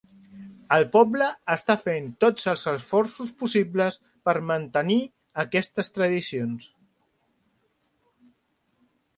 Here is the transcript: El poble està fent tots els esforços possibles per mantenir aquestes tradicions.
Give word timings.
El 0.77 0.85
poble 0.93 1.25
està 1.55 1.75
fent 1.81 2.07
tots 2.25 2.47
els 2.53 2.63
esforços 2.71 3.29
possibles 3.43 3.99
per 4.29 4.35
mantenir 4.53 4.99
aquestes 5.45 5.95
tradicions. 5.99 6.75